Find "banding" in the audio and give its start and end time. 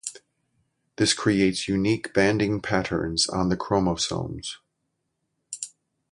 2.11-2.59